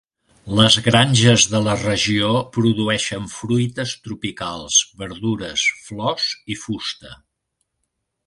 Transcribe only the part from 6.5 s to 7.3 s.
i fusta.